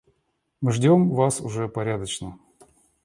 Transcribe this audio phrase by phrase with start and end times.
[0.61, 2.39] Мы ждём вас уже порядочно.